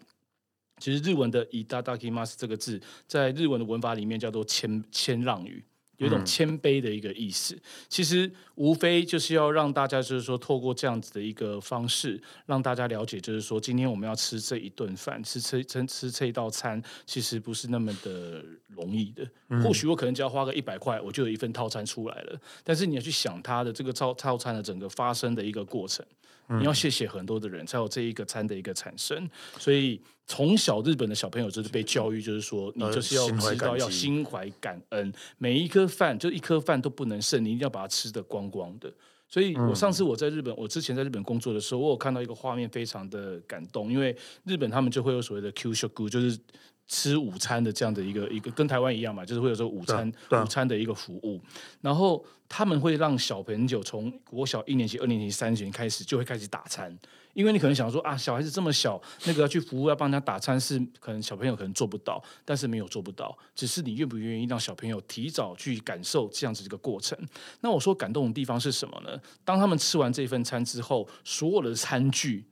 [0.80, 5.64] 其实日文的“いただきます”这个字，在日文的文法里面叫做谦谦让语。
[5.99, 7.57] 有一种谦卑的一个意思，
[7.89, 19.29] 其实无非就是要让大家，就是说，透过这样子的一个方式，让大家了解，就是说，今天我们要吃这一顿饭，吃吃吃吃这一道餐，其实不是那么的容易的。
[19.63, 22.41] 或许我可能只要花个一百块，我就有一份套餐出来了。
[22.63, 26.05] 但是你要去想它的这个套套餐的整个发生的一个过程。
[26.49, 29.29] 你要谢谢很多的人，才有这一个餐的一个产生。
[29.59, 38.93] 所以从小日本的小朋友就是被教育，就是说你就是要知道要心怀感恩，每一颗饭就一颗饭都不能剩，你一定要把它吃的光光的。
[39.29, 46.39] 所以我上次我在日本，我之前在日本工作的时候，我有看到一个画面，非常的感动，因为日本他们就会有所谓的 Kyushoku，就是。
[46.89, 51.39] 吃午餐的这样的一个一个跟台湾一样嘛，就是会有说午餐午餐的一个服务，
[51.83, 56.99] 然后他们会让小朋友从国小一年级、二年级、三年级开始就会开始打餐，
[57.35, 67.19] 因为你可能想说啊，小孩子这么小，那个要去服务要帮他打餐是可能小朋友可能做不到，但是没有做不到，只是你愿不愿意让小朋友提早去感受这样子一个过程。
[67.61, 69.21] 那我说感动的地方是什么呢？
[69.45, 72.47] 当他们吃完这份餐之后，所有的餐具。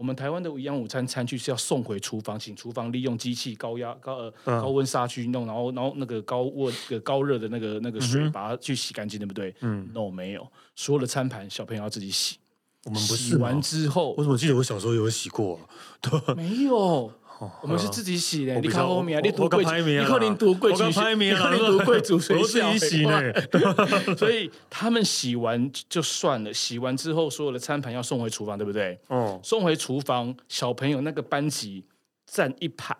[0.00, 4.32] 我们台湾的营养午餐餐具是要送回厨房，请厨房利用机器高压高呃
[4.62, 9.54] 高温杀菌弄，然后然后那个高温个高热的那个那个水把它去洗干净，对不对？
[9.60, 12.38] 嗯，no 没有，所有的餐盘小朋友要自己洗。
[12.86, 15.68] 我们不是洗完之后，我怎么记得我小时候有洗过啊？
[16.00, 17.12] 对，没有。
[17.61, 20.91] 我们是自己洗的，你看后面啊，你读贵，你看你读贵族，你
[21.33, 23.33] 看你读贵族学校，自己洗呢。
[24.17, 28.97] 所以他们洗完就算了，洗完之后所有的餐盘要送回厨房，对不对？
[29.07, 31.85] 哦，送回厨房，小朋友那个班级
[32.25, 32.95] 站一排，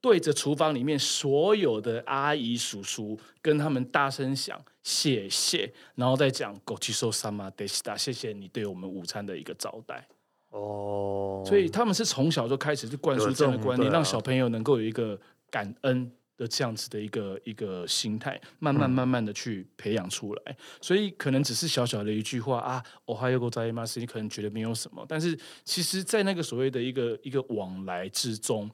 [0.00, 10.06] 对着厨房里面所有的阿姨叔叔，跟他们大声讲谢谢，然后再讲ごちそうさまでした，谢谢你对我们午餐的一个招待。
[10.50, 15.18] 哦，所以他们是从小就开始就灌输这样的观念，让小朋友能够有一个
[15.50, 20.56] 感恩的这样子的一个一个心态，慢慢慢慢的去培养出来。
[20.80, 28.70] 所以可能只是小小的一句话啊，おはようございます，你可能觉得没有什么，但是其实，在那个所谓的一个一个往来之中，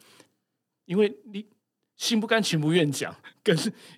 [0.87, 1.47] 因为你
[1.97, 3.57] 心不甘情不愿讲，跟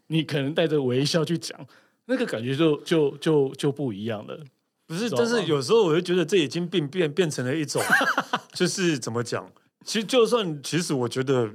[0.08, 1.66] 你可能带着微笑去讲，
[2.06, 4.44] 那个感觉就就就就不一样了。
[4.87, 7.81] 不是，但是有时候我就觉得这已经变变变成了一种，
[8.53, 9.51] 就是怎么讲？
[9.83, 11.49] 其实就算其实我觉得，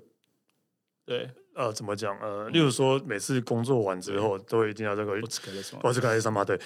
[1.07, 2.16] 对，呃，怎么讲？
[2.21, 5.12] 呃，例如说每次工作完之后都一定要这个，
[5.83, 6.45] 我是干什么？
[6.45, 6.59] 对，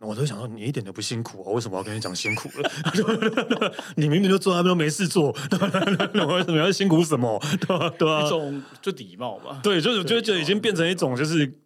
[0.00, 3.72] 我都想说你一点都不辛苦啊，为什么要跟你讲辛苦了？
[3.96, 5.26] 你明明就坐在那边没事做，
[6.26, 7.38] 我为什么要辛苦什么？
[7.60, 7.90] 对吧？
[7.98, 9.60] 对啊，一种就礼貌吧。
[9.62, 11.61] 对，就是就就已经变成一种就是。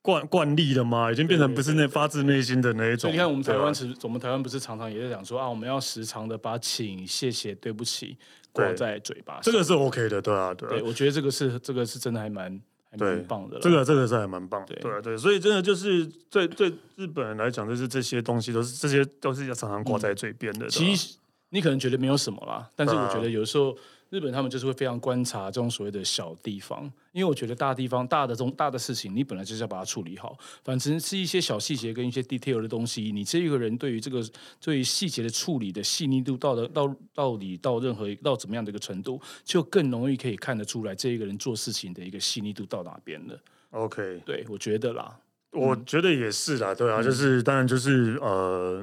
[0.00, 1.10] 惯惯例了吗？
[1.12, 3.00] 已经变成不是那发自内心的那一种。
[3.00, 8.16] 所以你看，我们台湾是，我们台湾不是常常也在讲说啊，我们要时常的把请、谢谢、对不起
[8.52, 9.42] 挂在嘴巴上。
[9.42, 10.70] 这个是 OK 的，对啊，对啊。
[10.70, 13.58] 对，我觉得这个是这个是真的还蛮还蛮棒的。
[13.60, 15.16] 这个这个是还蛮棒的，对对，对。
[15.16, 20.68] 所以真的就是对对日本人来讲，就是这些东西都是这些都是要常常挂在嘴边的。
[20.68, 21.16] 其实
[21.50, 23.76] 你可能觉得没有什么啦，但是我觉得有时候。
[24.10, 30.34] 日本他们就是会非常观察这种所谓的小地方，因为我觉得大地方大的这种大的事情，你本来就是要把它处理好。
[30.64, 34.26] 反正是一些小细节跟一些 detail 的东西，你这一个人对于这个
[34.60, 43.38] 对于细节的处理的细腻度到的到到底到任何到怎么样的一个程度，就更容易可以看得出来这一个人做事情的一个细腻度到哪边了。
[43.72, 45.18] OK，对，我觉得啦，
[45.50, 48.82] 我觉得也是啦，对啊，就是当然就是呃。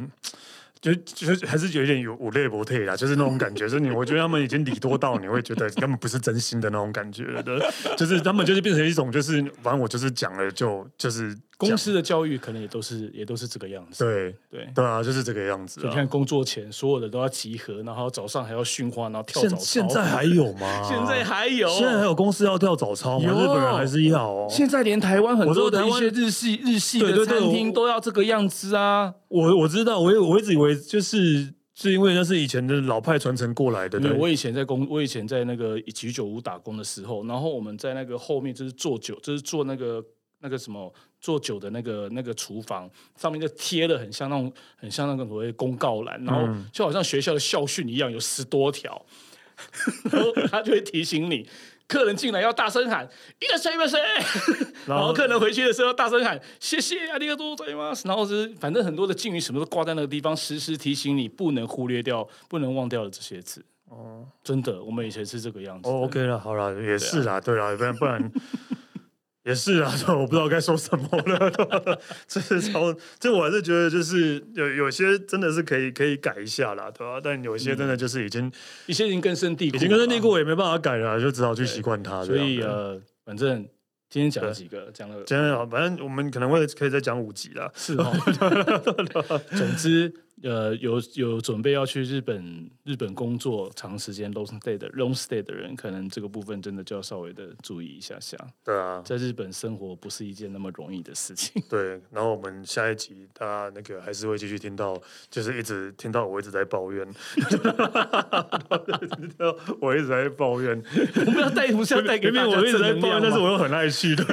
[0.81, 7.59] 就就还是有一点有五类不退啦，就是那种感觉，就是你我觉得他们已经礼多到你会觉得根本不是真心的那种感觉的，
[7.97, 11.35] 就是他们就是变成一种就是反正我就是讲了就就是。
[11.57, 15.79] 公司的教育可能也都是也都是这个样子，对对对啊，就是这个样子。
[15.83, 19.55] 你看工作前所有的都要集合，然后早上还要训话，然后跳早操。
[19.57, 20.83] 现在还有吗？
[20.83, 23.31] 现在还有，现在还有公司要跳早操吗？
[23.31, 24.47] 日本人还是要哦。
[24.49, 29.13] 现在连台湾很多的一些日系日系的餐厅都要这个样子啊。
[29.29, 33.97] 我我知道，我我一直以为就是是因为那是以前的老派传承过来的。
[33.99, 40.03] 对，我以前在工，我以前在那个居酒屋打工的时候，然后我们在那个后面就是做酒，就是做那个。
[40.41, 40.93] 那个什么
[41.25, 49.03] 做酒的那个那个厨房上面就贴了很像那种很像那个所谓公告栏，然后就好像学校的校训一样，有十多条，
[50.11, 51.49] 然后他就会提醒你，
[51.87, 53.97] 客人进来要大声喊一个谁一个谁，
[54.85, 57.91] 然后客人回去的时候要大声喊谢谢啊，你个多嘴吗？
[58.03, 63.65] 然后是反正很多的敬语什么都挂在那个地方，时时提醒你不能忽略掉、不能忘掉的这些字。
[63.89, 65.89] 哦，真的，我们以前是这个样子。
[65.89, 68.31] 哦，OK 了，好了，也是啦，对啊，不然不然。
[69.45, 71.99] 也是啊，我不知道该说什么了。
[72.27, 77.21] 这是超，这我还是觉得就是有有些真的是可以可以改一下啦，对吧？
[77.23, 78.51] 但有些真的就是已经、嗯、
[78.87, 82.25] 一些已经根深蒂固，已经根深蒂固，我也没办法改了，就只好去习惯它。
[82.25, 83.65] 所以呃，反正。
[84.07, 87.69] 今天讲了几个，讲了，今天好，反正我们可能会可以再讲五集啦。
[87.75, 88.13] 是哦，
[89.51, 90.13] 总之，
[90.43, 98.37] 呃，有有准备要去日本日本工作长时间 long stay 的 long stay 的人，可能这个部分真的就要稍微的注意一下下。
[98.63, 101.63] 对啊，在日本生活不是一件那么容易的事情。
[101.69, 107.07] 对，然后我们下一集大家那个还是会继续听到，就是一直听到我一直在抱怨，
[109.79, 110.83] 我一直在抱怨，
[111.25, 114.13] 我们要带不是要带给明明我一直在抱怨，但是我又很爱去。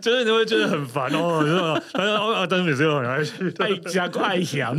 [0.00, 1.82] 就是你会觉得很烦哦，是吧？
[1.92, 3.50] 但是啊，但是每次又很爱去，
[3.98, 4.78] 爱家爱乡，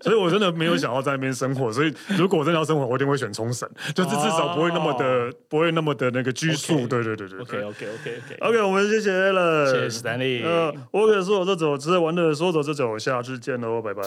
[0.00, 1.72] 所以我真的没有想要在那边生活。
[1.72, 6.86] 所以如果我真的要生活，我一定会选冲绳，就是至少不会那么的，不会那么的那个拘束。
[6.86, 10.74] 对对对对，OK OK OK OK，我们谢谢了，谢谢 Stanley。
[10.90, 14.02] 我可说走就走，只是玩的说走就走，下次见喽，拜拜。